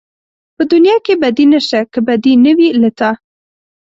[0.55, 3.11] په دنيا کې بدي نشته که بدي نه وي له تا